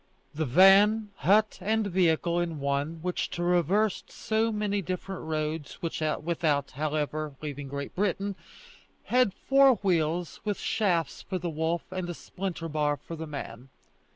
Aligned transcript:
The 0.33 0.47
van, 0.47 1.09
hut, 1.17 1.59
and 1.61 1.85
vehicle 1.85 2.39
in 2.39 2.59
one, 2.59 3.03
which 3.03 3.29
traversed 3.29 4.11
so 4.11 4.51
many 4.51 4.81
different 4.81 5.21
roads, 5.25 5.77
without, 5.83 6.71
however, 6.71 7.35
leaving 7.39 7.67
Great 7.67 7.93
Britain, 7.93 8.35
had 9.03 9.31
four 9.31 9.75
wheels, 9.83 10.39
with 10.43 10.57
shafts 10.57 11.21
for 11.21 11.37
the 11.37 11.51
wolf 11.51 11.83
and 11.91 12.09
a 12.09 12.15
splinter 12.15 12.67
bar 12.67 12.97
for 12.97 13.15
the 13.15 13.27
man. 13.27 13.69